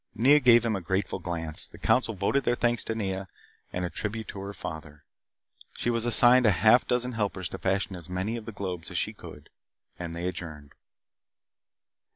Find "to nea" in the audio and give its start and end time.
2.85-3.27